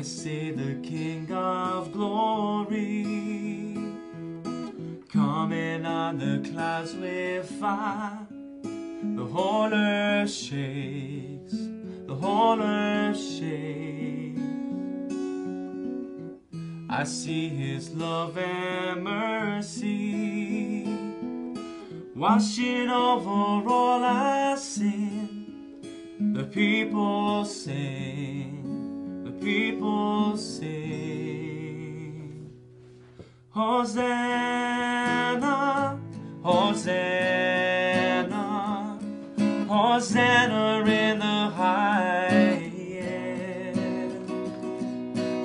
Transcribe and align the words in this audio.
I 0.00 0.02
see 0.02 0.50
the 0.50 0.76
King 0.76 1.30
of 1.30 1.92
glory 1.92 3.04
coming 5.12 5.84
on 5.84 6.16
the 6.16 6.40
clouds 6.50 6.94
with 6.94 7.44
fire. 7.60 8.26
The 8.62 9.26
whole 9.26 9.70
earth 9.74 10.30
shakes, 10.30 11.52
the 12.06 12.14
whole 12.14 12.62
earth 12.62 13.20
shakes. 13.20 14.40
I 16.88 17.04
see 17.04 17.50
His 17.50 17.90
love 17.90 18.38
and 18.38 19.04
mercy 19.04 20.88
washing 22.16 22.88
over 22.88 23.68
all 23.68 24.02
our 24.02 24.56
sin. 24.56 26.32
The 26.32 26.44
people 26.44 27.44
sing, 27.44 28.59
people 29.40 30.36
say, 30.36 31.40
Hosanna, 33.50 34.20
Hosanna, 36.42 37.58
Hosanna 39.68 40.84
in 40.86 41.18
the 41.18 41.50
highest. 41.56 42.70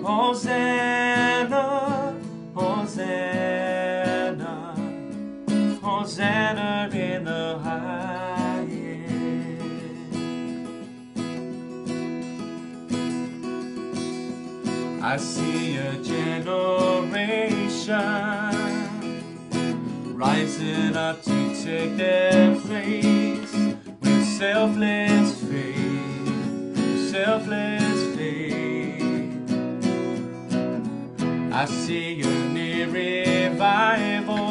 Hosanna, 0.03 1.63
Hosanna, 2.53 3.24
I 15.07 15.17
see 15.17 15.77
a 15.77 15.93
generation 16.01 17.11
rising 20.17 20.97
up 20.97 21.21
to 21.21 21.63
take 21.63 21.95
their 21.95 22.55
place 22.61 23.53
with 24.01 24.25
selfless 24.25 25.37
faith, 25.43 27.11
selfless 27.11 28.15
faith. 28.15 29.51
I 31.53 31.65
see 31.65 32.21
a 32.23 32.49
near 32.49 32.87
revival 32.89 34.44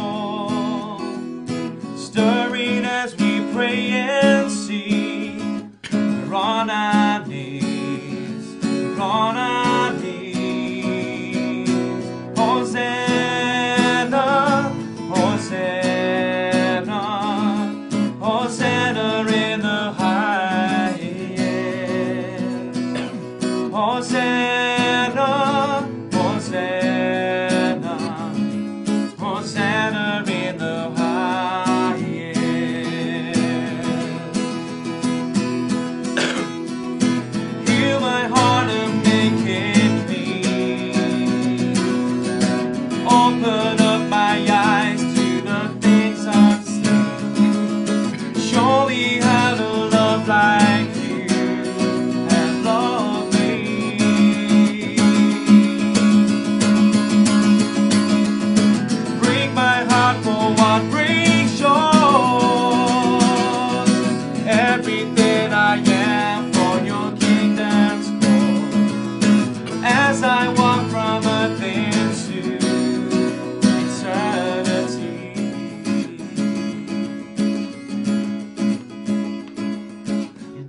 Open 43.44 43.83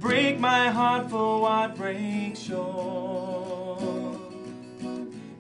Break 0.05 0.39
my 0.39 0.69
heart 0.69 1.09
for 1.09 1.41
what 1.41 1.75
breaks 1.75 2.47
yours. 2.47 4.19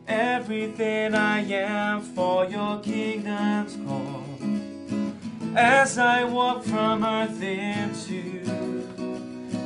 Everything 0.07 1.13
I 1.13 1.41
am 1.41 2.01
for 2.01 2.45
your 2.45 2.79
kingdom's 2.79 3.77
cause. 3.85 5.55
As 5.55 5.99
I 5.99 6.23
walk 6.23 6.63
from 6.63 7.05
earth 7.05 7.39
into 7.43 8.41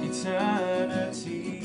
eternity. 0.04 1.62